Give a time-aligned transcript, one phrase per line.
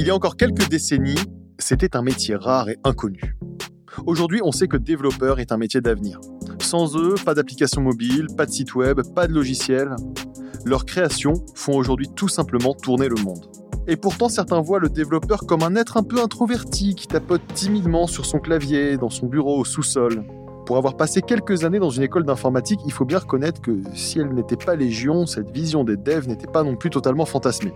[0.00, 1.20] Il y a encore quelques décennies,
[1.58, 3.36] c'était un métier rare et inconnu.
[4.06, 6.22] Aujourd'hui, on sait que développeur est un métier d'avenir.
[6.58, 9.94] Sans eux, pas d'application mobile, pas de site web, pas de logiciel.
[10.64, 13.44] Leurs créations font aujourd'hui tout simplement tourner le monde.
[13.88, 18.06] Et pourtant, certains voient le développeur comme un être un peu introverti qui tapote timidement
[18.06, 20.24] sur son clavier, dans son bureau au sous-sol.
[20.64, 24.18] Pour avoir passé quelques années dans une école d'informatique, il faut bien reconnaître que si
[24.18, 27.74] elle n'était pas légion, cette vision des devs n'était pas non plus totalement fantasmée.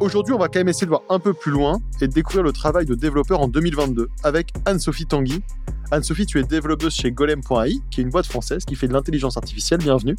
[0.00, 2.42] Aujourd'hui, on va quand même essayer de voir un peu plus loin et de découvrir
[2.42, 5.42] le travail de développeur en 2022 avec Anne-Sophie Tanguy.
[5.90, 9.36] Anne-Sophie, tu es développeuse chez Golem.ai, qui est une boîte française qui fait de l'intelligence
[9.36, 9.80] artificielle.
[9.80, 10.16] Bienvenue.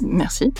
[0.00, 0.54] Merci.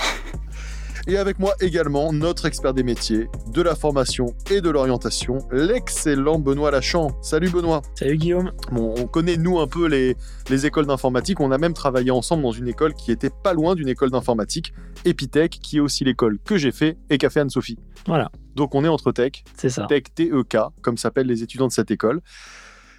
[1.09, 6.41] Et avec moi également notre expert des métiers, de la formation et de l'orientation, l'excellent
[6.41, 7.11] Benoît Lachamp.
[7.23, 7.83] Salut Benoît.
[7.95, 8.51] Salut Guillaume.
[8.73, 10.17] Bon, on connaît nous un peu les,
[10.51, 11.39] les écoles d'informatique.
[11.39, 14.73] On a même travaillé ensemble dans une école qui était pas loin d'une école d'informatique,
[15.05, 17.79] Epitech, qui est aussi l'école que j'ai fait et qu'a fait Anne-Sophie.
[18.09, 18.33] Voilà.
[18.57, 19.45] Donc on est entre tech.
[19.57, 19.87] C'est ça.
[19.87, 22.21] Tech TEK, comme s'appellent les étudiants de cette école.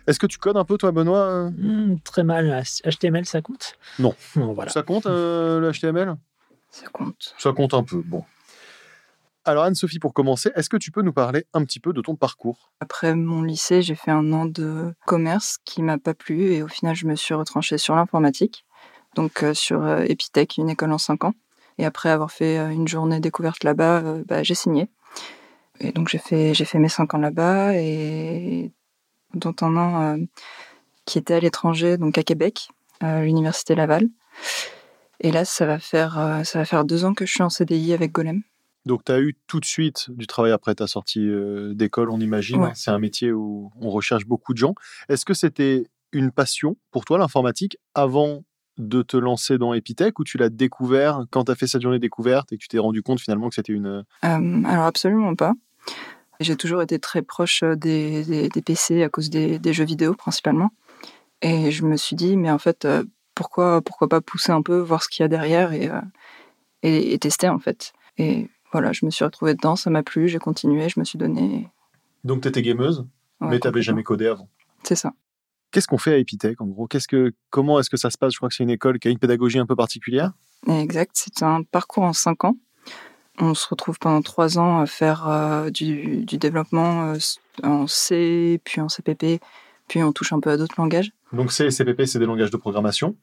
[0.08, 1.50] Est-ce que tu codes un peu, toi, Benoît?
[1.50, 2.64] Hmm, Très mal.
[2.86, 3.74] HTML, ça compte?
[4.00, 4.16] Non.
[4.36, 4.72] voilà.
[4.72, 6.16] Ça compte, euh, le HTML
[6.78, 7.34] ça compte.
[7.38, 8.24] Ça compte un peu, bon.
[9.46, 12.16] Alors Anne-Sophie, pour commencer, est-ce que tu peux nous parler un petit peu de ton
[12.16, 12.72] parcours?
[12.82, 16.68] Après mon lycée, j'ai fait un an de commerce qui m'a pas plu et au
[16.68, 18.66] final, je me suis retranchée sur l'informatique,
[19.16, 21.34] donc euh, sur euh, Epitech, une école en 5 ans.
[21.78, 24.90] Et après avoir fait euh, une journée découverte là-bas, bah, j'ai signé.
[25.80, 28.72] Et donc j'ai fait, j'ai fait mes 5 ans là-bas et
[29.34, 30.18] dont un an
[31.06, 32.68] qui était à l'étranger, donc à Québec,
[33.00, 34.08] à l'université Laval.
[35.20, 37.50] Et là, ça va faire, euh, ça va faire deux ans que je suis en
[37.50, 38.44] CDI avec Golem.
[38.86, 42.20] Donc, tu as eu tout de suite du travail après ta sortie euh, d'école, on
[42.20, 42.72] imagine.
[42.74, 44.76] C'est un métier où on recherche beaucoup de gens.
[45.10, 48.44] Est-ce que c'était une passion pour toi, l'informatique, avant
[48.78, 52.00] de te lancer dans Epitech ou tu l'as découvert quand tu as fait cette journée
[52.00, 53.88] découverte et que tu t'es rendu compte finalement que c'était une...
[54.24, 55.54] Euh, alors, absolument pas.
[56.40, 60.70] J'ai toujours été très proche des, des, PC à cause des, des, jeux vidéo principalement.
[61.42, 62.88] Et je me suis dit, mais en fait,
[63.38, 66.02] pourquoi, pourquoi pas pousser un peu, voir ce qu'il y a derrière et, euh,
[66.82, 67.94] et, tester en fait.
[68.18, 71.20] Et voilà, je me suis retrouvée dedans, ça m'a plu, j'ai continué, je me suis
[71.20, 71.68] donné.
[72.24, 73.06] Donc tu étais gameuse,
[73.40, 74.50] mais tu n'avais jamais codé avant.
[74.82, 75.14] C'est ça.
[75.70, 76.88] Qu'est-ce qu'on fait à Epitech en gros?
[76.88, 78.34] Qu'est-ce que, Comment est-ce que ça se passe?
[78.34, 80.32] Je crois que c'est une école qui a une pédagogie un peu particulière.
[80.68, 82.58] Exact, c'est un parcours en cinq ans.
[83.38, 87.18] On se retrouve pendant trois ans à faire euh, du, du, développement euh,
[87.62, 89.40] en C, puis en CPP,
[89.88, 91.12] puis on touche un peu à d'autres langages.
[91.34, 93.16] Donc C et CPP, c'est des langages de programmation.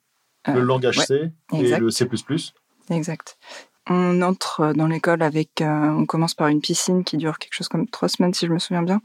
[0.46, 2.08] Le euh, langage C et le C++.
[2.90, 3.38] Exact.
[3.88, 7.68] On entre dans l'école avec, euh, on commence par une piscine qui dure quelque chose
[7.68, 9.00] comme trois semaines si je me souviens bien.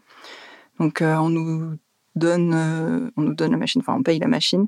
[0.80, 1.78] Donc euh, on nous
[2.16, 4.68] donne, on nous donne la machine, enfin on paye la machine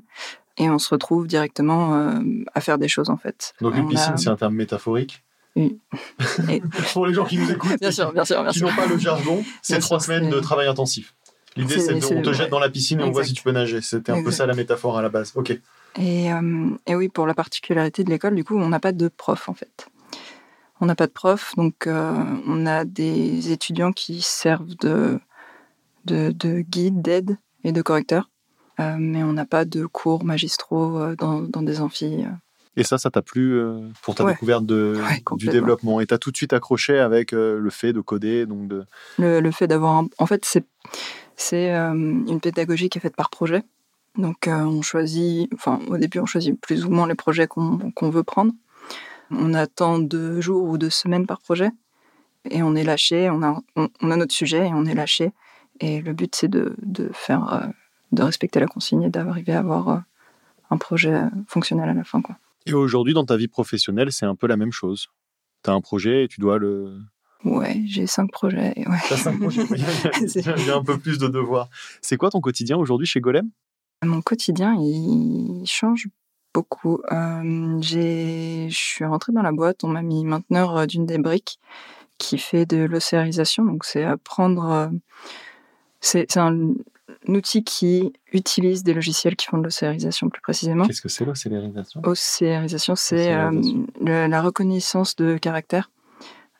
[0.58, 2.20] et on se retrouve directement
[2.54, 3.54] à faire des choses en fait.
[3.60, 5.22] Donc une piscine, c'est un terme métaphorique.
[5.54, 5.78] Oui.
[6.92, 9.44] Pour les gens qui nous écoutent, bien sûr, bien sûr, qui n'ont pas le jargon,
[9.60, 11.14] c'est trois semaines de travail intensif.
[11.56, 13.80] L'idée, c'est qu'on te jette dans la piscine et on voit si tu peux nager.
[13.80, 15.32] C'était un peu ça la métaphore à la base.
[15.34, 15.58] Ok.
[15.98, 19.08] Et, euh, et oui, pour la particularité de l'école, du coup, on n'a pas de
[19.08, 19.88] prof en fait.
[20.80, 25.20] On n'a pas de prof, donc euh, on a des étudiants qui servent de,
[26.06, 28.30] de, de guide, d'aide et de correcteur,
[28.80, 32.24] euh, mais on n'a pas de cours magistraux dans, dans des amphis.
[32.74, 33.60] Et ça, ça t'a plu
[34.00, 34.98] pour ta découverte de,
[35.32, 36.00] du développement?
[36.00, 38.86] Et tu as tout de suite accroché avec le fait de coder donc de...
[39.18, 40.04] Le, le fait d'avoir...
[40.16, 40.64] En fait, c'est
[41.36, 43.62] c'est une pédagogie qui est faite par projet.
[44.16, 48.10] Donc euh, on choisit, enfin au début on choisit plus ou moins les projets qu'on
[48.10, 48.52] veut prendre.
[49.30, 51.70] On attend deux jours ou deux semaines par projet
[52.50, 55.32] et on est lâché, on a, on, a notre sujet et on est lâché.
[55.80, 57.66] Et le but c'est de, de, faire, euh,
[58.12, 60.02] de respecter la consigne et d'arriver à avoir
[60.68, 62.20] un projet fonctionnel à la fin.
[62.20, 62.36] Quoi.
[62.66, 65.08] Et aujourd'hui dans ta vie professionnelle c'est un peu la même chose.
[65.64, 66.98] Tu as un projet et tu dois le,
[67.44, 68.72] Ouais, j'ai cinq projets.
[68.86, 69.16] Ouais.
[69.16, 69.62] cinq projets.
[69.62, 71.68] A un peu plus de devoirs.
[72.00, 73.50] C'est quoi ton quotidien aujourd'hui chez Golem?
[74.02, 76.08] Mon quotidien, il change
[76.52, 77.00] beaucoup.
[77.10, 81.58] Euh, je suis rentrée dans la boîte, on m'a mis mainteneur euh, d'une des briques
[82.18, 83.64] qui fait de l'océarisation.
[83.64, 84.70] Donc, c'est apprendre.
[84.70, 84.88] Euh,
[86.00, 86.74] c'est un,
[87.28, 90.86] outil qui utilise des logiciels qui font de l'océarisation plus précisément.
[90.86, 92.00] Qu'est-ce que c'est l'océarisation?
[92.04, 93.32] Océarisation, c'est
[94.00, 95.88] la reconnaissance de caractères.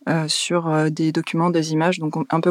[0.09, 2.01] Euh, sur euh, des documents, des images.
[2.01, 2.51] Donc un peu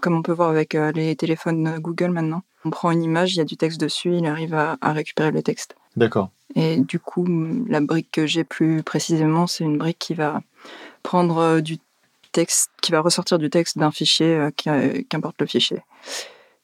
[0.00, 2.42] comme on peut voir avec euh, les téléphones Google maintenant.
[2.64, 5.42] On prend une image, il y a du texte dessus, il arrive à, récupérer le
[5.42, 5.76] texte.
[5.96, 6.30] D'accord.
[6.54, 7.26] Et du coup,
[7.68, 10.42] la brique que j'ai plus précisément, c'est une brique qui va
[11.02, 11.78] prendre du
[12.32, 14.48] texte, qui va ressortir du texte d'un fichier,
[15.08, 15.78] qu'importe le fichier.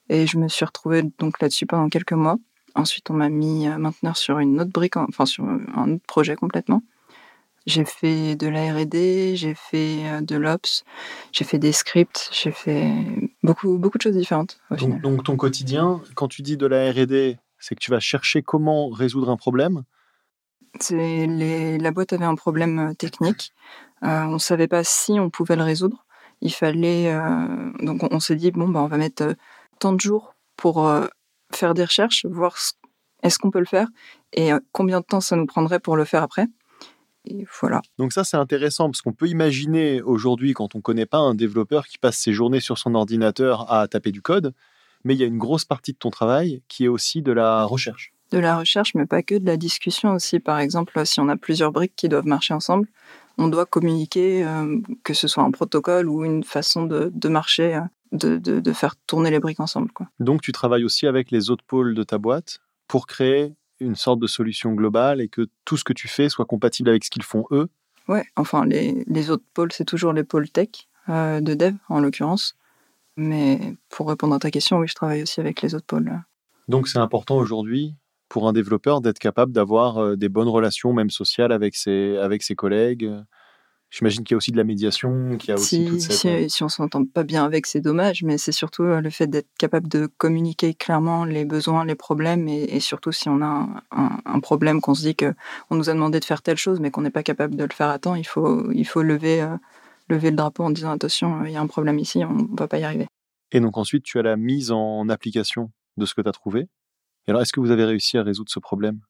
[0.09, 2.37] Et je me suis retrouvée donc là-dessus pendant quelques mois.
[2.75, 6.83] Ensuite, on m'a mis mainteneur sur une autre brique, enfin sur un autre projet complètement.
[7.67, 10.85] J'ai fait de la R&D, j'ai fait euh, de l'Ops,
[11.33, 12.91] j'ai fait des scripts, j'ai fait
[13.43, 15.01] beaucoup, beaucoup de choses différentes au donc, final.
[15.01, 18.89] donc ton quotidien, quand tu dis de la R&D, c'est que tu vas chercher comment
[18.89, 19.85] résoudre un problème?
[20.81, 21.79] C'est les...
[21.79, 23.53] La boîte avait un problème euh, technique.
[24.03, 26.05] Euh, on ne savait pas si on pouvait le résoudre.
[26.41, 27.13] Il fallait...
[27.13, 29.35] euh, Donc on, on s'est dit, bon, bah, on va mettre euh,
[29.79, 30.89] tant de jours pour
[31.53, 32.73] faire des recherches, voir ce-
[33.23, 33.89] est-ce qu'on peut le faire
[34.33, 36.47] et combien de temps ça nous prendrait pour le faire après.
[37.25, 37.81] Et voilà.
[37.99, 41.35] Donc ça, c'est intéressant parce qu'on peut imaginer aujourd'hui, quand on ne connaît pas un
[41.35, 44.55] développeur qui passe ses journées sur son ordinateur à taper du code,
[45.05, 47.65] mais il y a une grosse partie de ton travail qui est aussi de la
[47.65, 48.13] recherche.
[48.31, 50.41] De la recherche, mais pas que de la discussion aussi.
[50.41, 52.89] Par exemple, si on a plusieurs briques qui doivent marcher ensemble,
[53.39, 57.75] on doit communiquer, euh, que ce soit un protocole ou une façon de, de marcher,
[57.75, 57.81] euh,
[58.13, 59.91] de, de, de faire tourner les briques ensemble.
[59.93, 60.07] Quoi.
[60.19, 64.21] Donc tu travailles aussi avec les autres pôles de ta boîte pour créer une sorte
[64.21, 67.23] de solution globale et que tout ce que tu fais soit compatible avec ce qu'ils
[67.23, 67.69] font eux?
[68.09, 72.01] Ouais, enfin, les, les autres pôles, c'est toujours les pôles tech, euh, de dev en
[72.01, 72.57] l'occurrence.
[73.17, 73.59] Mais
[73.91, 76.11] pour répondre à ta question, oui, je travaille aussi avec les autres pôles.
[76.69, 77.95] Donc c'est important aujourd'hui
[78.29, 82.43] pour un développeur d'être capable d'avoir euh, des bonnes relations, même sociales, avec ses, avec
[82.43, 83.11] ses collègues.
[83.93, 86.25] J'imagine qu'il y a aussi de la médiation, qu'il y a aussi Si, toute cette...
[86.25, 89.11] euh, si, si on s'entend pas bien avec, c'est dommage, mais c'est surtout euh, le
[89.11, 93.43] fait d'être capable de communiquer clairement les besoins, les problèmes, et, et surtout si on
[93.43, 95.35] a un, un- un problème, qu'on se dit que
[95.69, 97.73] on nous a demandé de faire telle chose, mais qu'on n'est pas capable de le
[97.73, 99.57] faire à temps, il faut, il faut lever, euh,
[100.09, 102.79] lever le drapeau en disant attention, il y a un problème ici, on va pas
[102.79, 103.09] y arriver.
[103.51, 106.61] Et donc ensuite, tu as la mise en application de ce que tu as trouvé.
[107.27, 109.01] Et alors, est-ce que vous avez réussi à résoudre ce problème?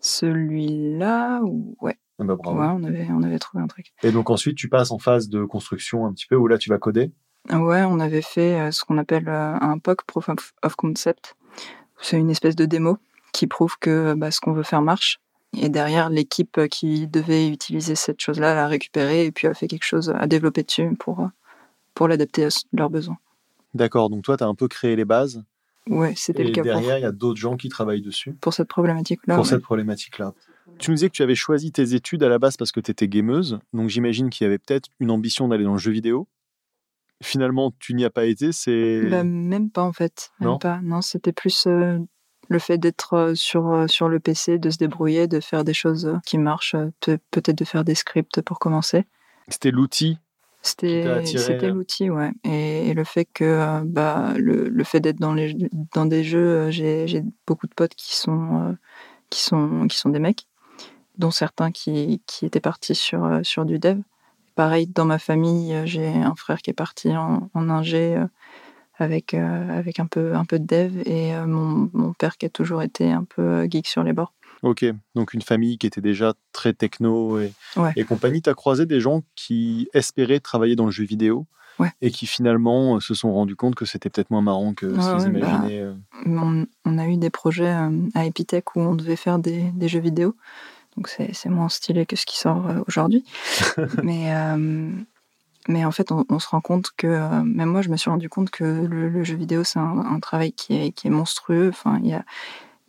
[0.00, 1.40] Celui-là,
[1.80, 2.60] ouais, Ah bah, bravo.
[2.60, 3.92] ouais, on avait, on avait trouvé un truc.
[4.02, 6.70] Et donc ensuite, tu passes en phase de construction un petit peu, où là, tu
[6.70, 7.10] vas coder?
[7.50, 10.30] Ouais, on avait fait euh, ce qu'on appelle euh, un POC, Proof
[10.62, 11.36] of, Concept.
[12.00, 12.98] C'est une espèce de démo
[13.32, 15.18] qui prouve que bah, ce qu'on veut faire marche.
[15.56, 19.66] Et derrière, l'équipe euh, qui devait utiliser cette chose-là l'a récupérée et puis a fait
[19.68, 21.26] quelque chose à développer dessus pour, euh,
[21.94, 23.18] pour l'adapter à leurs besoins.
[23.74, 25.44] D'accord, donc toi, tu as un peu créé les bases.
[25.88, 28.32] Ouais, c'était Et le cas pour, derrière, il y a d'autres gens qui travaillent dessus
[28.40, 29.34] pour cette problématique-là.
[29.34, 29.50] pour ouais.
[29.50, 30.32] cette problématique-là.
[30.78, 32.90] Tu nous disais que tu avais choisi tes études à la base parce que tu
[32.90, 33.58] étais gameuse.
[33.72, 36.26] Donc j'imagine qu'il y avait peut-être une ambition d'aller dans le jeu vidéo.
[37.22, 38.52] Finalement, tu n'y as pas été.
[38.52, 40.30] C'est Bah, même pas en fait.
[40.40, 40.58] Même Non?
[40.58, 40.80] pas.
[40.82, 41.98] Non, c'était plus euh,
[42.48, 45.74] le fait d'être euh, sur, euh, sur le PC, de se débrouiller, de faire des
[45.74, 49.04] choses qui marchent, peut- peut-être de faire des scripts pour commencer.
[49.48, 50.18] c'était l'outil.
[51.04, 52.32] t'a C'était l'outil, ouais.
[52.44, 55.54] Et, et le fait que bah, le, le fait d'être dans, les,
[55.94, 58.72] dans des jeux, j'ai j'ai beaucoup de potes qui sont, euh,
[59.30, 60.46] qui sont, qui sont des mecs,
[61.18, 63.98] dont certains qui, qui étaient partis sur, euh, sur du dev.
[64.54, 68.26] Pareil, dans ma famille, euh, j'ai un frère qui est parti en, en ingé euh,
[68.98, 72.80] avec, avec un, peu, un peu de dev et mon, mon père qui a toujours
[72.82, 74.32] été un peu geek sur les bords.
[74.62, 74.84] Ok,
[75.16, 77.92] donc une famille qui était déjà très techno et, Ouais.
[77.96, 78.40] et compagnie.
[78.40, 81.46] Tu as croisé des gens qui espéraient travailler dans le jeu vidéo
[81.80, 81.90] Ouais.
[82.00, 85.24] et qui finalement se sont rendus compte que c'était peut-être moins marrant que Ouais, ce
[85.24, 85.86] qu'ils bah, imaginaient.
[86.24, 87.74] on, on a eu des projets
[88.14, 90.36] à Epitech où on devait faire des, des jeux vidéo.
[90.96, 93.24] Donc c'est moins stylé que ce qui sort euh, aujourd'hui.
[94.02, 94.90] mais, euh,
[95.68, 98.10] mais en fait, on, on se rend compte que, euh, même moi, je me suis
[98.10, 101.10] rendu compte que le, le jeu vidéo, c'est un, un travail qui est, qui est
[101.10, 101.68] monstrueux.
[101.70, 102.24] Enfin, il y a,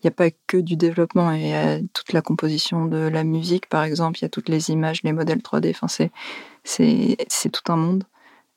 [0.02, 3.24] il y a pas que du développement, il y a toute la composition de la
[3.24, 5.72] musique, par exemple, il y a toutes les images, les modèles 3D.
[5.72, 5.88] Enfin,
[6.64, 8.04] c'est tout un monde.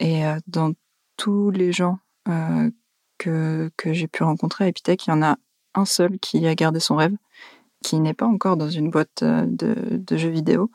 [0.00, 0.72] Et euh, dans
[1.16, 1.98] tous les gens
[3.16, 5.38] que, que j'ai pu rencontrer à Epitech, il y en a
[5.74, 7.16] un seul qui a gardé son rêve,
[7.82, 10.70] qui n'est pas encore dans une boîte euh, de, de jeux vidéo,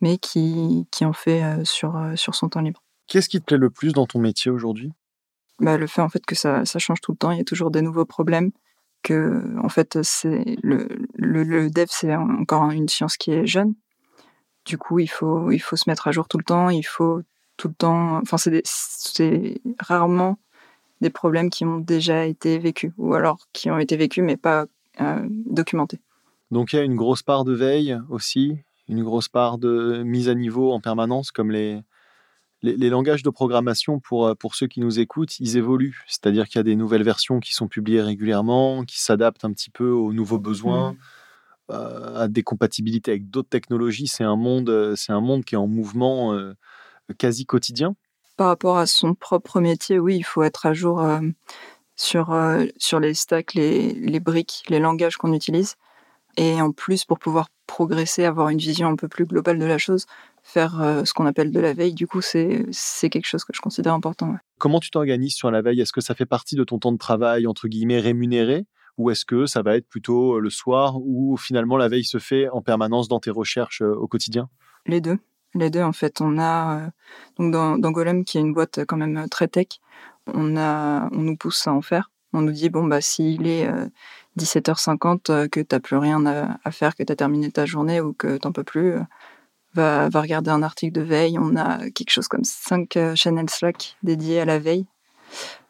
[0.00, 2.82] mais qui, qui en fait euh, sur, euh, sur son temps libre.
[3.06, 4.92] Qu'est-ce qui te plaît le plus dans ton métier aujourd'hui?
[5.60, 7.44] Bah, le fait en fait que ça, ça change tout le temps, il y a
[7.44, 8.50] toujours des nouveaux problèmes,
[9.02, 13.74] que en fait c'est le, le, le dev c'est encore une science qui est jeune.
[14.64, 17.22] Du coup, il faut, il faut se mettre à jour tout le temps, il faut
[17.56, 18.18] tout le temps.
[18.18, 20.38] Enfin, c'est rarement
[21.00, 24.66] des problèmes qui ont déjà été vécus, ou alors qui ont été vécus mais pas
[25.00, 25.98] euh, documentés.
[26.52, 30.28] Donc il y a une grosse part de veille aussi, une grosse part de mise
[30.28, 31.80] à niveau en permanence, comme les,
[32.60, 36.04] les, les langages de programmation pour, euh, pour ceux qui nous écoutent, ils évoluent.
[36.06, 39.70] C'est-à-dire qu'il y a des nouvelles versions qui sont publiées régulièrement, qui s'adaptent un petit
[39.70, 40.94] peu aux nouveaux besoins,
[41.70, 44.06] euh, à des compatibilités avec d'autres technologies.
[44.06, 46.52] C'est un monde, euh, c'est un monde qui est en mouvement euh,
[47.16, 47.96] quasi quotidien.
[48.36, 51.20] Par rapport à son propre métier, oui, il faut être à jour euh,
[51.96, 52.36] sur,
[52.76, 55.76] sur les stacks, les, les briques, les langages qu'on utilise.
[56.36, 59.78] Et en plus, pour pouvoir progresser, avoir une vision un peu plus globale de la
[59.78, 60.06] chose,
[60.42, 62.66] faire euh, ce qu'on appelle de la veille, du coup, c'est
[63.10, 64.30] quelque chose que je considère important.
[64.30, 64.38] ouais.
[64.58, 65.80] Comment tu t'organises sur la veille?
[65.80, 68.66] Est-ce que ça fait partie de ton temps de travail, entre guillemets, rémunéré?
[68.98, 72.18] Ou est-ce que ça va être plutôt euh, le soir où finalement la veille se
[72.18, 74.48] fait en permanence dans tes recherches euh, au quotidien?
[74.86, 75.18] Les deux.
[75.54, 76.20] Les deux, en fait.
[76.20, 76.90] On a,
[77.38, 79.66] donc dans, dans, Golem, qui est une boîte quand même très tech,
[80.26, 82.10] on, a, on nous pousse à en faire.
[82.32, 83.68] On nous dit, bon, bah, s'il est
[84.38, 88.36] 17h50, que t'as plus rien à, faire, que tu as terminé ta journée ou que
[88.38, 88.94] t'en peux plus,
[89.74, 91.38] va, va regarder un article de veille.
[91.38, 94.86] On a quelque chose comme 5 channels Slack dédiés à la veille.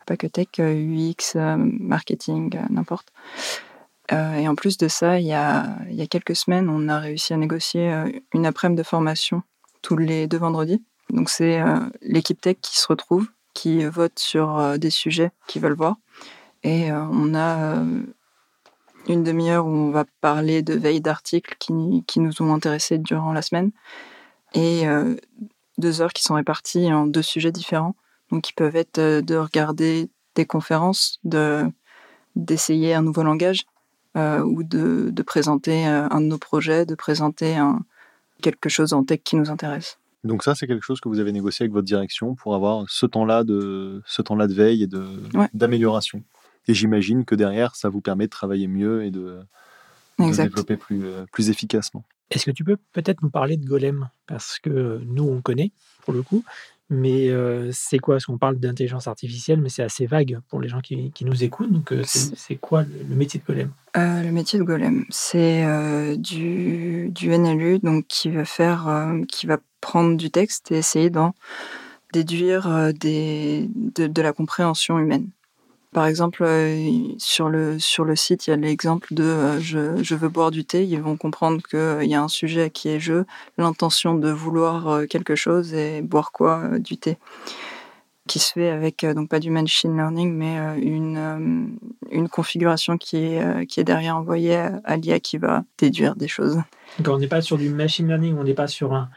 [0.07, 3.12] Pas que tech, UX, marketing, n'importe.
[4.11, 6.99] et en plus de ça, il y, a, il y a quelques semaines, on a
[6.99, 7.92] réussi à négocier
[8.35, 9.42] une après-midi de formation
[9.81, 10.83] tous les deux vendredis.
[11.11, 11.61] Donc c'est
[12.00, 15.97] l'équipe tech qui se retrouve, qui vote sur des sujets qu'ils veulent voir.
[16.64, 17.83] Et on a
[19.09, 23.33] une demi-heure où on va parler de veille d'articles qui, qui, nous ont intéressés durant
[23.33, 23.73] la semaine
[24.54, 25.16] et euh,
[25.78, 27.97] deux heures qui sont réparties en deux sujets différents.
[28.31, 31.64] Donc, qui peuvent être euh, de regarder des conférences, de
[32.35, 33.64] d'essayer un nouveau langage
[34.16, 37.81] euh, ou de, de, présenter un de nos projets, de présenter un,
[38.40, 39.99] quelque chose en tech qui nous intéresse.
[40.25, 43.04] Donc ça, c'est quelque chose que vous avez négocié avec votre direction pour avoir ce
[43.04, 45.04] temps-là de ce temps-là de veille et de
[45.52, 46.23] d'amélioration.
[46.69, 49.40] Et j'imagine que derrière, ça vous permet de travailler mieux et de,
[50.19, 52.04] développer plus, euh, plus efficacement.
[52.31, 54.09] Est-ce que tu peux peut-être nous parler de Golem?
[54.26, 56.45] Parce que nous, on connaît, pour le coup,
[56.88, 58.14] mais euh, c'est quoi?
[58.14, 61.45] Parce qu'on parle d'intelligence artificielle, mais c'est assez vague pour les gens qui, qui nous
[61.45, 61.73] écoutent.
[61.73, 63.71] Donc, euh, c'est quoi le, métier de Golem?
[63.95, 70.16] Le métier de Golem, c'est du, du, NLU, donc qui va faire, qui va prendre
[70.16, 71.35] du texte et essayer d'en
[72.12, 75.28] déduire des, de, de, la compréhension humaine.
[75.92, 80.14] Par exemple, euh, sur, le, sur le site, il y a l'exemple de euh, je,
[80.14, 80.84] veux boire du thé.
[80.84, 83.26] Ils vont comprendre qu'il euh, y a un sujet qui est jeu,
[83.58, 87.18] l'intention de vouloir quelque chose et boire quoi Du thé.
[88.26, 91.76] Qui se fait avec, donc pas du machine learning, mais une,
[92.11, 96.62] une configuration qui est, qui est derrière envoyée à l'IA qui va déduire des choses.
[97.00, 99.11] Donc on n'est pas sur du machine learning, on n'est pas sur un,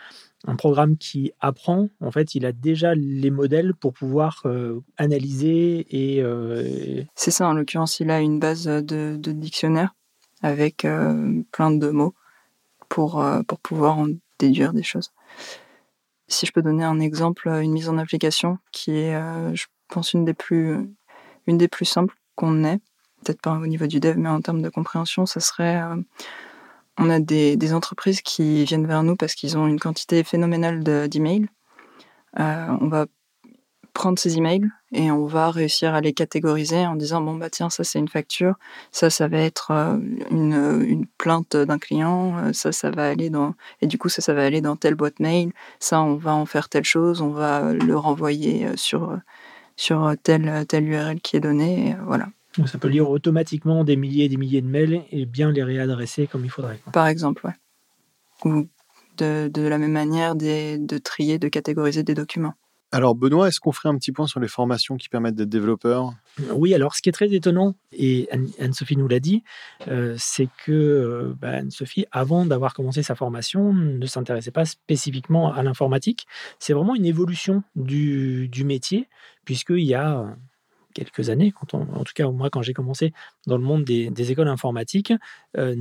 [0.48, 5.86] un programme qui apprend, en fait, il a déjà les modèles pour pouvoir euh, analyser
[5.90, 6.22] et...
[6.22, 9.96] Euh, C'est ça, en l'occurrence, il a une base de, dictionnaire
[10.44, 12.14] avec euh, plein de mots
[12.90, 15.12] pour, pour pouvoir en déduire des choses.
[16.28, 19.16] Si je peux donner un exemple, une mise en application qui est,
[19.56, 20.78] je pense, une des plus,
[21.48, 22.80] une des plus simples qu'on ait,
[23.24, 25.82] peut-être pas au niveau du dev, mais en termes de compréhension, ça serait
[26.98, 31.48] on a des, entreprises qui viennent vers nous parce qu'ils ont une quantité phénoménale d'emails.
[32.40, 33.06] Euh, on va
[33.94, 37.70] prendre ces emails et on va réussir à les catégoriser en disant bon bah tiens
[37.70, 38.56] ça c'est une facture,
[38.92, 39.98] ça ça va être euh,
[40.32, 44.34] une, plainte d'un client, euh, ça ça va aller dans et du coup ça ça
[44.34, 47.72] va aller dans telle boîte mail, ça on va en faire telle chose, on va
[47.72, 49.18] le renvoyer sur
[49.78, 52.28] sur telle telle URL qui est donnée, voilà.
[52.58, 55.64] Donc ça peut lire automatiquement des milliers et des milliers de mails et bien les
[55.64, 56.80] réadresser comme il faudrait.
[56.94, 57.54] Par exemple, ouais.
[58.44, 58.68] Ou
[59.18, 62.54] de, de la même manière de trier, de catégoriser des documents.
[62.92, 66.14] Alors Benoît, est-ce qu'on ferait un petit point sur les formations qui permettent d'être développeur
[66.52, 69.44] Oui, alors ce qui est très étonnant, et Anne-Sophie nous l'a dit,
[69.90, 75.52] euh, c'est que euh, bah, Anne-Sophie, avant d'avoir commencé sa formation, ne s'intéressait pas spécifiquement
[75.52, 76.26] à l'informatique.
[76.60, 79.10] C'est vraiment une évolution du, du métier,
[79.44, 80.34] puisqu'il y a
[80.96, 83.14] quelques années, en tout cas moi quand j'ai commencé
[83.46, 85.14] dans le monde des, écoles informatiques,
[85.58, 85.76] euh,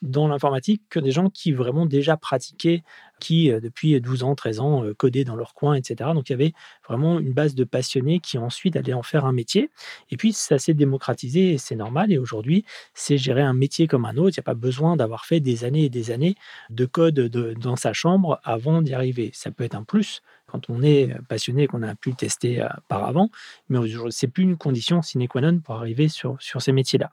[0.00, 2.82] dans l'informatique que des gens qui vraiment déjà pratiquaient,
[3.20, 6.10] qui euh, depuis 12 ans, 13 ans euh, codaient dans leur coin, etc.
[6.14, 6.52] Donc il y avait
[6.88, 9.70] vraiment une base de passionnés qui ensuite allaient en faire un métier.
[10.10, 12.12] Et puis ça s'est démocratisé c'est normal.
[12.12, 14.36] Et aujourd'hui, c'est gérer un métier comme un autre.
[14.36, 16.36] Il n'y a pas besoin d'avoir fait des années et des années
[16.70, 17.18] de code
[17.58, 19.30] dans sa chambre avant d'y arriver.
[19.34, 20.22] Ça peut être un plus
[20.54, 23.28] quand on est passionné qu'on a pu tester auparavant,
[23.68, 23.78] mais
[24.10, 27.10] c'est plus une condition sine qua non pour arriver sur, sur ces métiers-là.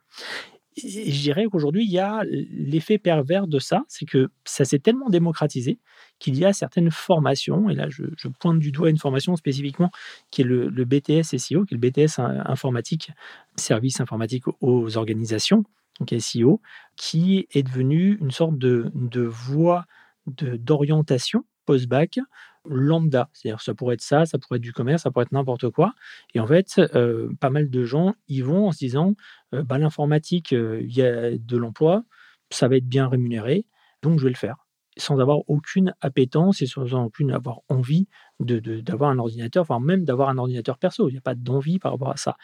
[0.77, 4.77] Et je dirais qu'aujourd'hui, il y a l'effet pervers de ça, c'est que ça s'est
[4.77, 5.79] tellement démocratisé
[6.19, 8.03] qu'il y a certaines formations, et là je,
[8.39, 9.89] pointe du doigt une formation spécifiquement
[10.29, 13.11] qui est le, BTS SEO, qui est le BTS informatique,
[13.55, 15.65] service informatique aux organisations,
[15.99, 16.61] donc SEO,
[16.95, 19.85] qui est devenu une sorte de, de voie
[20.27, 22.19] d'orientation post-bac
[22.65, 23.29] lambda.
[23.33, 25.93] C'est-à-dire ça pourrait être ça, ça pourrait être du commerce, ça pourrait être n'importe quoi.
[26.33, 29.15] Et en fait, euh, pas mal de gens y vont en se disant,
[29.53, 32.03] euh, bah, l'informatique, euh, il y a de l'emploi,
[32.49, 33.65] ça va être bien rémunéré,
[34.01, 34.57] donc je vais le faire
[34.97, 38.07] sans avoir aucune appétence et sans aucune avoir envie
[38.39, 41.07] d'avoir un ordinateur, enfin même d'avoir un ordinateur perso.
[41.07, 42.37] Il n'y a pas d'envie par rapport à ça.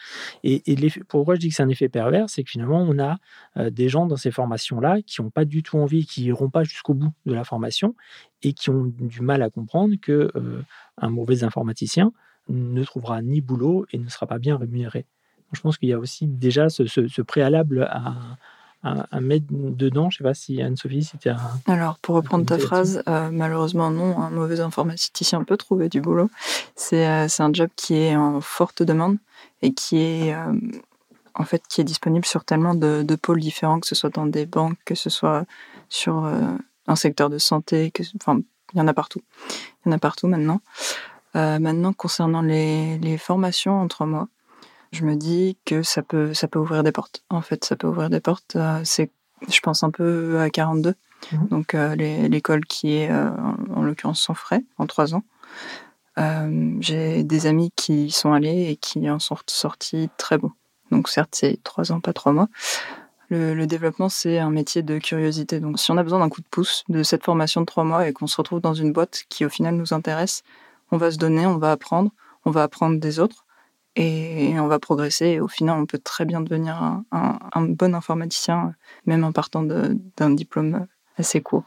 [0.44, 0.62] Et,
[1.08, 3.18] pourquoi je dis que c'est un effet pervers, c'est que finalement on a
[3.58, 6.64] euh, des gens dans ces formations-là qui n'ont pas du tout envie, qui n'iront pas
[6.64, 7.96] jusqu'au bout de la formation
[8.44, 10.62] et qui ont du mal à comprendre que euh,
[10.98, 12.12] un mauvais informaticien
[12.48, 15.06] ne trouvera ni boulot et ne sera pas bien rémunéré.
[15.52, 18.38] je pense qu'il y a aussi déjà ce préalable à,
[18.84, 21.38] à, mettre dedans Je sais pas si Anne-Sophie, si tu as.
[21.66, 26.30] Alors, pour reprendre ta phrase, euh, malheureusement, non, un mauvais informaticien peut trouver du boulot.
[26.76, 29.18] C'est un job qui est en forte demande
[29.62, 30.36] et qui est
[31.38, 34.46] en fait qui est disponible sur tellement de, pôles différents, que ce soit dans des
[34.46, 35.46] banques, que ce soit
[35.90, 36.42] sur euh,
[36.88, 38.42] un secteur de santé, que, enfin,
[38.74, 39.22] il y en a partout.
[39.86, 40.62] Il y en a partout maintenant.
[41.36, 44.28] Euh, maintenant, concernant les, formations en trois mois,
[44.92, 47.24] je me dis que ça peut, ça peut ouvrir des portes.
[47.30, 48.56] En fait, ça peut ouvrir des portes.
[48.56, 49.10] Euh, c'est,
[49.50, 50.96] je pense un peu à 42.
[51.32, 51.48] Mhm.
[51.48, 55.24] Donc, l'école qui est, en, l'occurrence, sans frais, en trois ans.
[56.80, 60.52] j'ai des amis qui sont allés et qui en sont sortis très bons.
[60.92, 62.48] Donc certes, c'est trois ans, pas trois mois.
[63.30, 65.60] Le, développement, c'est un métier de curiosité.
[65.60, 68.08] Donc si on a besoin d'un coup de pouce de cette formation de trois mois
[68.08, 70.44] et qu'on se retrouve dans une boîte qui au final nous intéresse,
[70.92, 72.12] on va se donner, on va apprendre,
[72.46, 73.46] on va apprendre des autres
[73.98, 75.26] et on va progresser.
[75.26, 78.74] Et au final, on peut très bien devenir un bon informaticien,
[79.06, 80.88] même en partant d'un diplôme
[81.18, 81.66] assez court.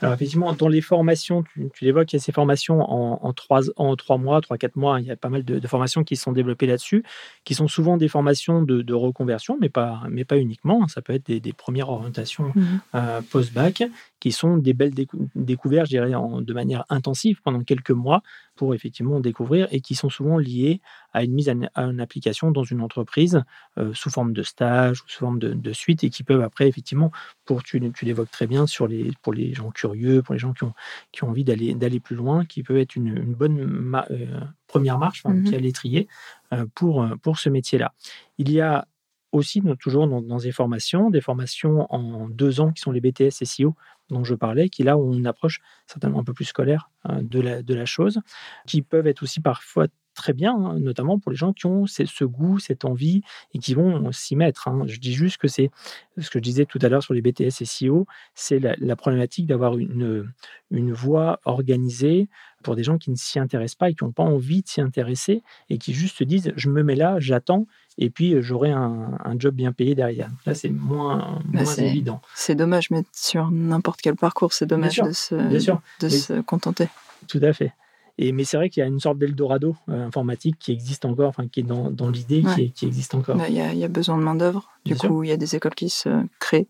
[0.00, 3.32] Alors effectivement, dans les formations, tu, tu l'évoques, il y a ces formations en, en,
[3.32, 6.14] trois, en trois mois, trois, quatre mois, il y a pas mal de, formations qui
[6.14, 7.02] sont développées là-dessus,
[7.44, 10.86] qui sont souvent des formations de, reconversion, mais pas, mais pas uniquement.
[10.88, 12.64] Ça peut être des, premières orientations mmh.
[12.94, 13.82] euh, post-bac,
[14.20, 14.94] qui sont des belles
[15.34, 18.22] découvertes, je dirais, de manière intensive pendant quelques mois
[18.56, 20.80] pour effectivement découvrir et qui sont souvent liées
[21.12, 23.42] à une mise en, application dans une entreprise
[23.78, 27.12] euh, sous forme de stage ou sous forme de, suite et qui peuvent après effectivement,
[27.44, 30.52] pour tu, tu l'évoques très bien, sur les, pour les gens curieux, pour les gens
[30.52, 30.74] qui ont,
[31.12, 35.40] qui ont envie d'aller, plus loin, qui peut être une, bonne euh, première marche, enfin,
[35.42, 36.08] qui a l'étrier
[36.52, 37.94] euh, pour, pour ce métier-là.
[38.38, 38.86] Il y a
[39.32, 43.74] aussi toujours dans, des formations, des formations en deux ans qui sont les BTS SEO
[44.08, 47.40] dont je parlais, qui là ont une approche certainement un peu plus scolaire hein, de,
[47.40, 48.20] la, de la chose,
[48.66, 49.86] qui peuvent être aussi parfois
[50.18, 53.22] très bien, hein, notamment pour les gens qui ont ce goût, cette envie
[53.54, 54.68] et qui vont s'y mettre.
[54.68, 54.82] Hein.
[54.86, 55.70] Je dis juste que c'est
[56.18, 59.46] ce que je disais tout à l'heure sur les BTS et SEO, c'est la, problématique
[59.46, 60.28] d'avoir une,
[60.72, 62.28] une voie organisée
[62.64, 64.80] pour des gens qui ne s'y intéressent pas et qui n'ont pas envie de s'y
[64.80, 69.18] intéresser et qui juste se disent je me mets là, j'attends et puis j'aurai un,
[69.24, 70.30] un, job bien payé derrière.
[70.46, 72.20] Là, c'est moins, bah, moins évident.
[72.34, 76.88] C'est dommage, mais sur n'importe quel parcours, c'est dommage de, se, de se contenter.
[77.28, 77.72] Tout à fait.
[78.18, 81.28] Et, mais c'est vrai qu'il y a une sorte d'Eldorado euh, informatique qui existe encore,
[81.28, 83.36] enfin qui est dans, dans l'idée, qui, qui, existe encore.
[83.36, 84.68] Bah, il y, y, a besoin de main-d'œuvre.
[84.84, 86.08] Du coup, il y a des écoles qui se
[86.40, 86.68] créent.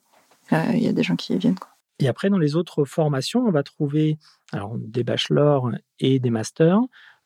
[0.53, 1.59] Euh, il y a des gens qui y viennent.
[1.59, 1.71] Quoi.
[1.99, 4.19] Et après, dans les autres formations, on va trouver
[4.53, 6.81] alors, des bachelors et des masters,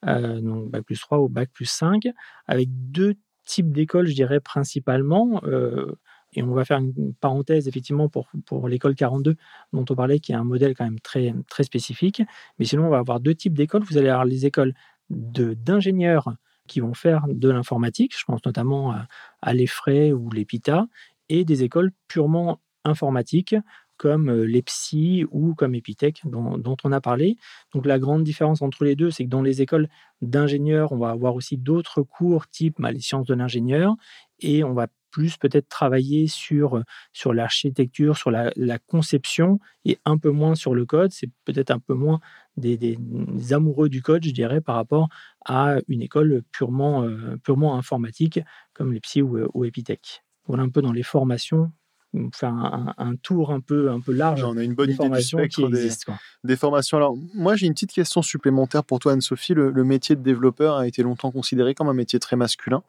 [0.07, 2.09] euh, donc Bac plus 3 ou Bac plus 5,
[2.47, 5.41] avec deux types d'écoles, je dirais principalement.
[5.45, 5.93] Euh,
[6.35, 9.37] et on va faire une parenthèse effectivement pour, pour l'école 42
[9.73, 12.23] dont on parlait, qui est un modèle quand même très, très spécifique.
[12.59, 13.83] Mais sinon, on va avoir deux types d'écoles.
[13.83, 14.75] Vous allez avoir les écoles
[15.11, 16.35] d'ingénieurs
[16.69, 19.07] qui vont faire de l'informatique, je pense notamment à,
[19.43, 20.87] à ou l'EPITA,
[21.29, 23.57] et des écoles purement informatiques
[23.97, 27.37] comme euh, l'EPSI ou comme Epitech dont, dont, on a parlé.
[27.73, 29.89] Donc la grande différence entre les deux, c'est que dans les écoles
[30.23, 33.95] d'ingénieurs, on va avoir aussi d'autres cours type bah, les sciences de l'ingénieur
[34.41, 38.51] et on va plus peut-être travailler sur, sur l'architecture, sur la,
[38.89, 41.13] conception et un peu moins sur le code.
[41.13, 42.19] C'est peut-être un peu moins
[42.57, 42.99] des,
[43.53, 45.09] amoureux du code, je dirais, par rapport
[45.45, 48.41] à une école purement, euh, purement informatique
[48.73, 50.25] comme l'EPSI ou, ou Epitech.
[50.47, 51.71] Voilà un peu dans les formations
[52.35, 52.53] faire
[52.99, 54.45] un, tour un peu, un peu large.
[54.45, 55.89] On a une bonne idée du spectre des,
[56.45, 56.99] des, formations.
[56.99, 59.55] Alors, moi, j'ai une petite question supplémentaire pour toi, Anne-Sophie.
[59.55, 62.83] Le, le, métier de développeur a été longtemps considéré comme un métier très masculin.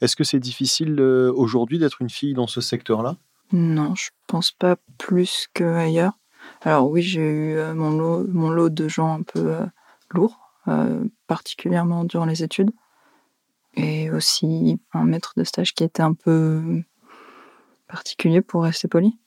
[0.00, 3.16] Est-ce que c'est difficile euh, aujourd'hui d'être une fille dans ce secteur-là?
[3.52, 6.18] Non, je pense pas plus qu'ailleurs.
[6.62, 9.64] Alors oui, j'ai eu euh, mon lot, mon lot de gens un peu euh,
[10.10, 10.40] lourds,
[11.26, 12.70] particulièrement durant les études.
[13.76, 16.82] Et aussi un maître de stage qui était un peu
[17.88, 19.18] particulier pour rester poli.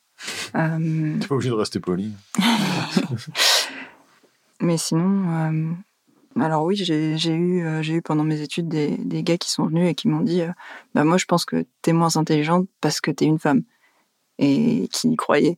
[0.55, 1.19] Euh...
[1.19, 2.13] T'es pas obligé de rester poli.
[4.61, 5.85] Mais sinon,
[6.45, 9.89] alors oui, j'ai eu, euh, j'ai eu pendant mes études des, gars qui sont venus
[9.89, 10.51] et qui m'ont dit euh,
[10.93, 13.63] bah moi je pense que t'es moins intelligente parce que t'es une femme
[14.37, 15.57] et qui y croyaient.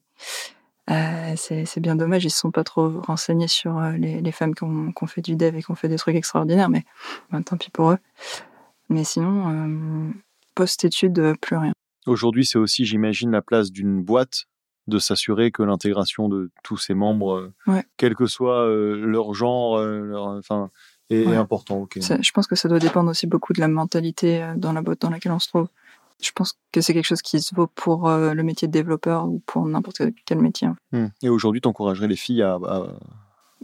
[0.90, 4.64] Euh, c'est bien dommage, ils se sont pas trop renseignés sur les, les, femmes qui
[4.64, 6.84] ont, fait du dev et qui ont fait des trucs extraordinaires, mais
[7.32, 8.00] bah, tant pis pour eux.
[8.90, 10.12] Mais sinon,
[10.56, 11.74] post-études, plus rien.
[12.08, 14.46] Aujourd'hui, c'est aussi, j'imagine, la place d'une boîte
[14.90, 19.78] de s'assurer que l'intégration de tous ses membres, euh, quel que soit euh, leur genre,
[19.78, 20.70] euh, leur, enfin,
[21.10, 21.88] est, important.
[21.96, 25.10] je pense que ça doit dépendre aussi beaucoup de la mentalité dans la boîte dans
[25.10, 25.68] laquelle on se trouve.
[26.22, 29.42] Je pense que c'est quelque chose qui se vaut pour le métier de développeur ou
[29.46, 30.68] pour n'importe quel métier.
[30.92, 31.08] Hmm.
[31.24, 32.88] Et aujourd'hui, tu encouragerais les filles à, à,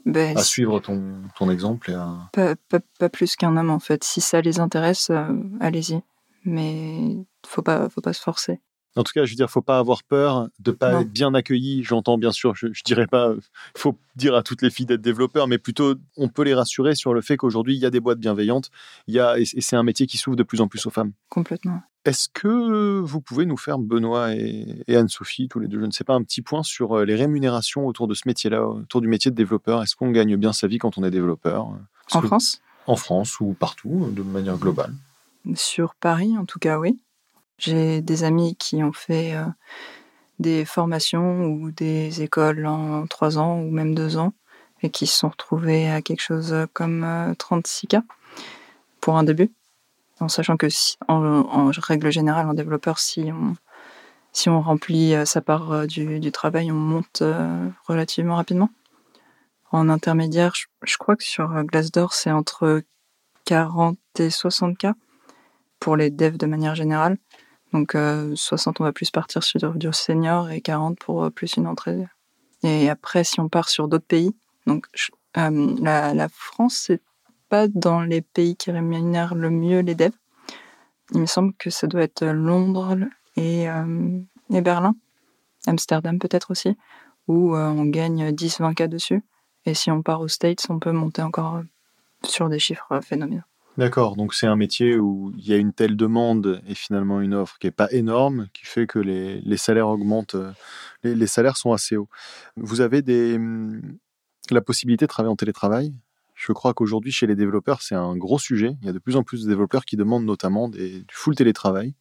[0.06, 2.16] ben, suivre ton, ton, exemple et à...
[2.32, 4.04] pas, pas, pas plus qu'un homme en fait.
[4.06, 5.12] Si ça les intéresse,
[5.60, 6.02] allez-y.
[6.46, 8.60] Mais faut pas, faut pas se forcer.
[8.98, 11.00] En tout cas, je veux dire, faut pas avoir peur de pas Non.
[11.02, 11.84] être bien accueilli.
[11.84, 13.34] J'entends bien sûr, je, je dirais pas,
[13.76, 17.14] faut dire à toutes les filles d'être développeurs, mais plutôt, on peut les rassurer sur
[17.14, 18.72] le fait qu'aujourd'hui, il y a des boîtes bienveillantes.
[19.08, 21.12] Il y a, et c'est un métier qui s'ouvre de plus en plus aux femmes.
[21.30, 21.82] Complètement.
[22.06, 25.92] Est-ce que vous pouvez nous faire, Benoît et, et Anne-Sophie, tous les deux, je ne
[25.92, 29.08] sais pas, un petit point sur euh, les rémunérations autour de ce métier-là, autour du
[29.08, 29.82] métier de développeur?
[29.82, 31.66] Est-ce qu'on gagne bien sa vie quand on est développeur?
[32.12, 32.62] En que- France?
[32.88, 34.94] En France ou partout, de manière globale?
[35.56, 37.00] Sur Paris, en tout cas, oui.
[37.58, 39.46] J'ai des amis qui ont fait euh,
[40.40, 44.34] des formations ou des écoles en trois ans ou même deux ans
[44.82, 48.02] et qui se sont retrouvés à quelque chose comme euh, 36K
[49.00, 49.52] pour un début.
[50.20, 53.56] En sachant que, si- en, règle générale, en développeur, si on,
[54.32, 58.70] si on remplit euh, sa part euh, du, travail, on monte euh, relativement rapidement.
[59.72, 62.82] En intermédiaire, je, crois que sur euh, Glassdoor, c'est entre
[63.46, 64.94] 40 et 60K
[65.80, 67.18] pour les devs de manière générale.
[67.76, 71.58] Donc euh, 60, on va plus partir sur du senior et 40 pour euh, plus
[71.58, 72.06] une entrée.
[72.64, 74.34] Et après, si on part sur d'autres pays,
[74.66, 74.88] donc
[75.36, 77.02] euh, la, la France, c'est
[77.50, 80.16] pas dans les pays qui rémunèrent le mieux les devs.
[81.14, 82.96] Il me semble que ça doit être Londres
[83.36, 84.20] et, euh,
[84.54, 84.96] et Berlin,
[85.68, 86.78] Amsterdam peut-être aussi,
[87.28, 89.22] où euh, on gagne 10-20K dessus.
[89.66, 91.64] Et si on part aux States, on peut monter encore euh,
[92.24, 93.42] sur des chiffres euh, phénoménaux.
[93.78, 97.34] D'accord, donc c'est un métier où il y a une telle demande et finalement une
[97.34, 100.52] offre qui n'est pas énorme, qui fait que les, les salaires augmentent, euh,
[101.04, 102.08] les, les salaires sont assez hauts.
[102.56, 103.82] Vous avez des, hum,
[104.50, 105.94] la possibilité de travailler en télétravail?
[106.36, 108.76] Je crois qu'aujourd'hui, chez les développeurs, c'est un gros sujet.
[108.82, 111.36] Il y a de plus en plus de développeurs qui demandent notamment des, du full
[111.36, 111.96] télétravail.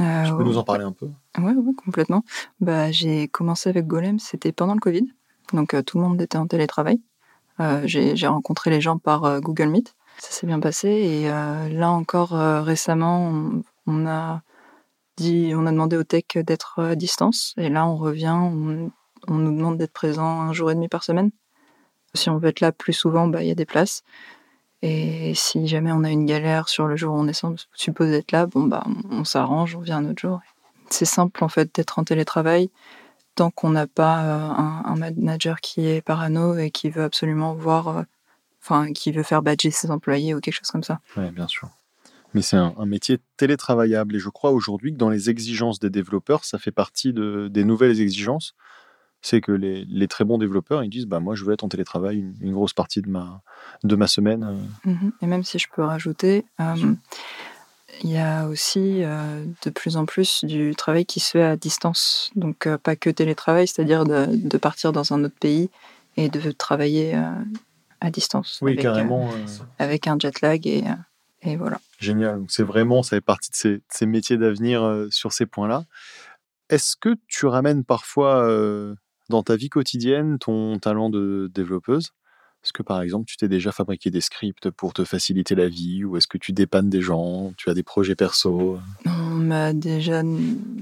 [0.00, 1.08] Euh, Tu peux nous en parler un peu?
[1.36, 2.24] Ouais, ouais, complètement.
[2.60, 5.06] Bah, j'ai commencé avec Golem, c'était pendant le Covid.
[5.52, 7.00] Donc euh, tout le monde était en télétravail.
[7.60, 9.94] Euh, j'ai rencontré les gens par euh, Google Meet.
[10.18, 10.88] Ça s'est bien passé.
[10.88, 13.32] Et euh, là encore, euh, récemment,
[13.86, 14.42] on, a
[15.16, 17.54] dit, on a demandé au tech d'être à distance.
[17.56, 18.90] Et là, on revient, on,
[19.28, 21.30] on nous demande d'être présent un jour et demi par semaine.
[22.14, 24.02] Si on veut être là plus souvent, bah, il y a des places.
[24.82, 27.44] Et si jamais on a une galère sur le jour où on est
[27.74, 30.40] supposé être là, bon, bah, on, s'arrange, on vient un autre jour.
[30.90, 32.70] C'est simple en fait d'être en télétravail
[33.34, 37.54] tant qu'on n'a pas euh, un, un manager qui est parano et qui veut absolument
[37.54, 38.02] voir, euh,
[38.62, 41.00] enfin, qui veut faire badger ses employés ou quelque chose comme ça.
[41.16, 41.68] Oui, bien sûr.
[42.34, 45.90] Mais c'est un, un métier télétravaillable et je crois aujourd'hui que dans les exigences des
[45.90, 48.54] développeurs, ça fait partie de, des nouvelles exigences.
[49.20, 51.68] C'est que les, les très bons développeurs, ils disent bah, Moi, je veux être en
[51.68, 53.42] télétravail une, une grosse partie de ma,
[53.84, 54.42] de ma semaine.
[54.86, 54.90] euh.
[54.90, 55.12] Mhm.
[55.20, 56.74] Et même si je peux rajouter, euh,
[58.02, 61.56] il y a aussi euh, de plus en plus du travail qui se fait à
[61.56, 62.30] distance.
[62.34, 65.68] Donc euh, pas que télétravail, c'est-à-dire de, de partir dans un autre pays
[66.16, 67.14] et de travailler
[68.02, 68.58] à distance.
[68.62, 69.30] Oui, avec, carrément.
[69.30, 69.46] euh,
[69.78, 70.94] avec un jet lag et, euh,
[71.42, 71.80] et voilà.
[72.00, 72.40] Génial.
[72.40, 75.46] Donc, c'est vraiment, ça fait partie de ces, de ces métiers d'avenir euh, sur ces
[75.46, 75.84] points-là.
[76.68, 78.48] Est-ce que tu ramènes parfois
[79.28, 82.12] dans ta vie quotidienne ton talent de développeuse?
[82.64, 86.04] Est-ce que par exemple, tu t'es déjà fabriqué des scripts pour te faciliter la vie
[86.04, 88.78] ou est-ce que tu dépannes des gens Tu as des projets perso?
[89.04, 90.22] M'a déjà,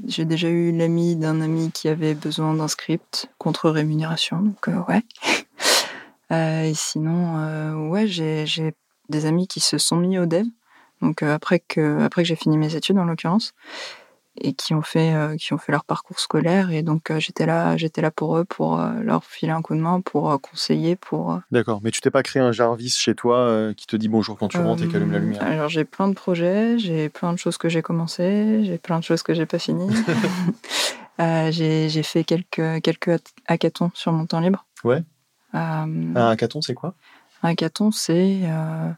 [0.06, 4.82] j'ai déjà eu l'ami d'un ami qui avait besoin d'un script contre rémunération, donc euh,
[4.88, 5.02] ouais.
[6.32, 8.46] Euh, et sinon, euh, ouais, j'ai,
[9.08, 10.44] des amis qui se sont mis au dev,
[11.02, 13.54] donc euh, après que, après que j'ai fini mes études en l'occurrence,
[14.40, 17.46] et qui ont fait, euh, qui ont fait leur parcours scolaire, et donc euh, j'étais
[17.46, 20.96] là, j'étais là pour eux, pour euh, leur filer un coup de main, pour conseiller,
[20.96, 21.40] pour.
[21.50, 21.80] D'accord.
[21.82, 24.58] Mais tu t'es pas créé un Jarvis chez toi qui te dit bonjour quand tu
[24.58, 25.42] rentres et qui allume la lumière?
[25.42, 29.04] Alors j'ai plein de projets, j'ai plein de choses que j'ai commencé, j'ai plein de
[29.04, 29.94] choses que j'ai pas finies.
[31.50, 34.64] J'ai j'ai fait quelques, quelques hackathons sur mon temps libre.
[34.84, 35.02] Ouais.
[35.54, 36.94] Euh, Un hackathon, c'est quoi?
[37.42, 38.90] Un hackathon, c'est euh,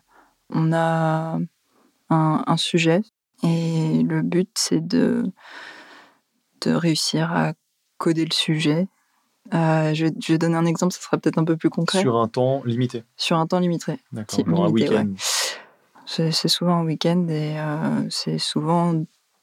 [0.51, 1.39] on a
[2.11, 3.03] un, un sujet
[3.43, 5.25] et le but c'est de,
[6.63, 7.53] de réussir à
[7.99, 8.89] coder le sujet.
[9.55, 12.01] Euh, je, vais- je vais donner un exemple, ça sera peut-être un peu plus concret.
[12.01, 13.05] Sur un temps limité.
[13.17, 13.99] Sur un temps limité.
[14.13, 14.41] D'accord.
[14.47, 15.09] Un week-end.
[16.07, 18.93] C'est c'est souvent un week-end et euh, c'est souvent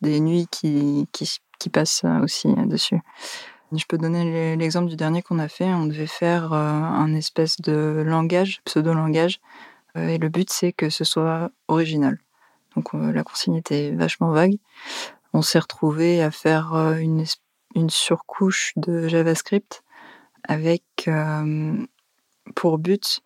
[0.02, 3.00] des nuits qui, qui, qui passent aussi dessus.
[3.72, 5.72] Je peux donner l'e- l'exemple du dernier qu'on a fait.
[5.74, 9.40] On devait faire euh, un espèce de langage, pseudo-langage,
[9.96, 12.18] euh, et le but c'est que ce soit original.
[12.76, 14.58] Donc euh, la consigne était vachement vague.
[15.34, 17.24] On s'est retrouvé à faire une,
[17.90, 19.84] surcouche de JavaScript
[20.44, 21.08] avec
[22.56, 23.22] pour but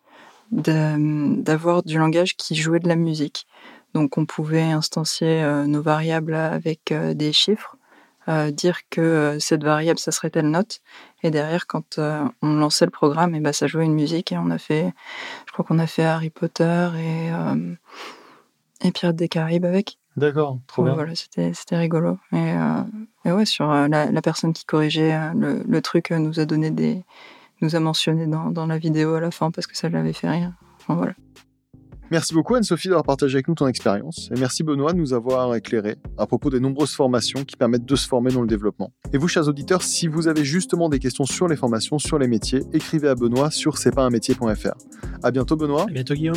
[0.50, 3.46] d'avoir du langage qui jouait de la musique.
[3.94, 7.78] Donc on pouvait instancier nos variables avec des chiffres,
[8.28, 10.80] euh, dire que euh, cette variable ça serait telle note,
[11.22, 14.38] et derrière quand euh, on lançait le programme, et ben ça jouait une musique et
[14.38, 14.92] on a fait,
[15.46, 17.74] je crois qu'on a fait Harry Potter et euh,
[18.82, 19.98] et Pirates des Caraïbes avec.
[20.16, 20.94] D'accord, trop bien.
[20.94, 22.18] Voilà, c'était rigolo.
[22.32, 22.54] Et,
[23.24, 27.02] et, ouais, sur la, personne qui corrigeait le, le truc nous a donné des,
[27.62, 30.28] nous a mentionné dans, dans, la vidéo à la fin parce que ça l'avait fait
[30.28, 30.52] rire.
[30.76, 31.14] Enfin, voilà.
[32.10, 35.54] Merci beaucoup Anne-Sophie d'avoir partagé avec nous ton expérience et merci Benoît de nous avoir
[35.54, 38.92] éclairé à propos des nombreuses formations qui permettent de se former dans le développement.
[39.12, 42.28] Et vous, chers auditeurs, si vous avez justement des questions sur les formations, sur les
[42.28, 44.74] métiers, écrivez à Benoît sur c'est pas un métier.fr.
[45.22, 45.86] À bientôt Benoît.
[45.88, 46.36] À bientôt Guillaume.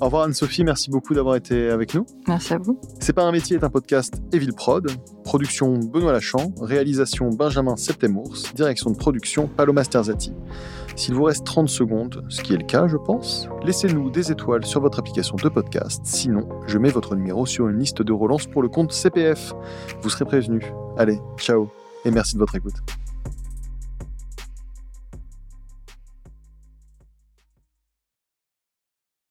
[0.00, 2.06] Au revoir Anne-Sophie, merci beaucoup d'avoir été avec nous.
[2.28, 2.80] Merci à vous.
[3.00, 4.88] C'est pas un métier est un podcast Evil Prod,
[5.28, 10.32] production Benoît Lachamp, réalisation Benjamin Septemours, direction de production Paloma Sterzati.
[10.96, 14.64] S'il vous reste 30 secondes, ce qui est le cas, je pense, laissez-nous des étoiles
[14.64, 16.00] sur votre application de podcast.
[16.02, 19.52] Sinon, je mets votre numéro sur une liste de relance pour le compte CPF.
[20.00, 20.62] Vous serez prévenu.
[20.96, 21.68] Allez, ciao
[22.06, 22.76] et merci de votre écoute.